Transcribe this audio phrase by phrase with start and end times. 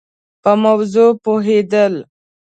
[0.43, 1.95] په موضوع پوهېد ل